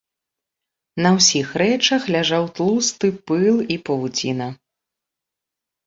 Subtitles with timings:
[1.07, 4.53] На ўсіх рэчах ляжаў тлусты пыл і павуціна.